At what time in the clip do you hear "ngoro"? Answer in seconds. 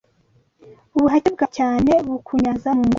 2.83-2.89